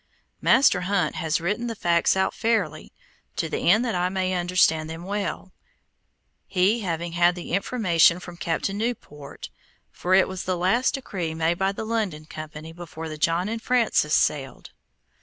Master 0.41 0.81
Hunt 0.81 1.13
has 1.17 1.39
written 1.39 1.67
the 1.67 1.75
facts 1.75 2.17
out 2.17 2.33
fairly, 2.33 2.91
to 3.35 3.47
the 3.47 3.69
end 3.69 3.85
that 3.85 3.93
I 3.93 4.09
may 4.09 4.33
understand 4.33 4.89
them 4.89 5.03
well, 5.03 5.51
he 6.47 6.79
having 6.79 7.11
had 7.11 7.35
the 7.35 7.51
information 7.53 8.19
from 8.19 8.35
Captain 8.35 8.79
Newport, 8.79 9.51
for 9.91 10.15
it 10.15 10.27
was 10.27 10.45
the 10.45 10.57
last 10.57 10.95
decree 10.95 11.35
made 11.35 11.59
by 11.59 11.71
the 11.71 11.85
London 11.85 12.25
Company 12.25 12.73
before 12.73 13.09
the 13.09 13.17
John 13.19 13.47
and 13.47 13.61
Francis 13.61 14.15
sailed. 14.15 14.71